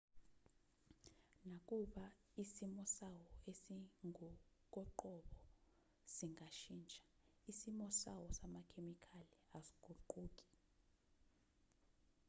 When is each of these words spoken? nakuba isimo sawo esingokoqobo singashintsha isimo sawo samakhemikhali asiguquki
nakuba 1.49 2.05
isimo 2.43 2.83
sawo 2.95 3.25
esingokoqobo 3.49 5.33
singashintsha 6.15 7.03
isimo 7.51 7.85
sawo 8.01 8.25
samakhemikhali 8.37 9.35
asiguquki 9.57 10.47